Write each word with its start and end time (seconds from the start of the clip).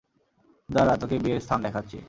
দাঁড়া, 0.69 0.93
তোকে 1.01 1.15
বিয়ের 1.23 1.41
স্থান 1.41 1.59
দেখাচ্ছি। 1.63 1.97